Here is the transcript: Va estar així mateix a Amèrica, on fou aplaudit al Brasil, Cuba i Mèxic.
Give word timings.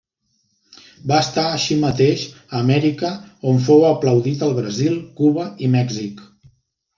Va 1.11 1.17
estar 1.25 1.43
així 1.49 1.77
mateix 1.83 2.23
a 2.29 2.61
Amèrica, 2.61 3.11
on 3.51 3.61
fou 3.67 3.85
aplaudit 3.91 4.43
al 4.49 4.57
Brasil, 4.61 4.97
Cuba 5.21 5.47
i 5.67 5.71
Mèxic. 5.79 6.27